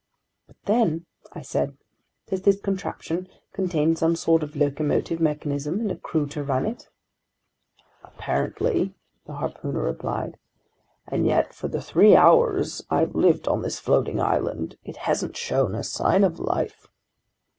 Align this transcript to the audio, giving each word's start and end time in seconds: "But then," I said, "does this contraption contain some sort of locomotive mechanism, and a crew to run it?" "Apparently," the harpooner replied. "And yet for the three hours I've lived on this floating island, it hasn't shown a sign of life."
"But 0.47 0.55
then," 0.65 1.05
I 1.33 1.43
said, 1.43 1.77
"does 2.25 2.41
this 2.41 2.59
contraption 2.59 3.27
contain 3.53 3.95
some 3.95 4.15
sort 4.15 4.41
of 4.41 4.55
locomotive 4.55 5.19
mechanism, 5.19 5.79
and 5.79 5.91
a 5.91 5.95
crew 5.95 6.25
to 6.29 6.41
run 6.43 6.65
it?" 6.65 6.89
"Apparently," 8.03 8.95
the 9.27 9.33
harpooner 9.33 9.83
replied. 9.83 10.39
"And 11.07 11.27
yet 11.27 11.53
for 11.53 11.67
the 11.67 11.83
three 11.83 12.15
hours 12.15 12.83
I've 12.89 13.13
lived 13.13 13.47
on 13.47 13.61
this 13.61 13.77
floating 13.79 14.19
island, 14.19 14.75
it 14.83 14.97
hasn't 14.97 15.37
shown 15.37 15.75
a 15.75 15.83
sign 15.83 16.23
of 16.23 16.39
life." 16.39 16.87